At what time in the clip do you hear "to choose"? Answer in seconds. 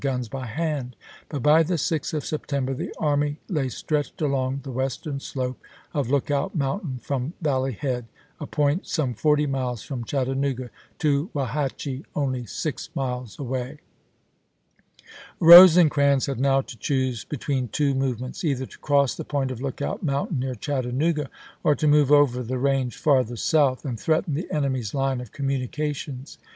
16.61-17.23